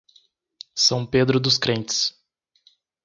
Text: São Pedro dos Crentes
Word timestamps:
São 0.75 1.05
Pedro 1.05 1.39
dos 1.39 1.59
Crentes 1.59 2.15